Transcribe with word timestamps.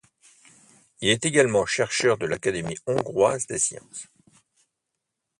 Il 1.01 1.09
est 1.09 1.27
également 1.27 1.67
chercheur 1.67 2.17
de 2.17 2.25
l'Académie 2.25 2.75
hongroise 2.87 3.45
des 3.45 3.59
sciences. 3.59 4.07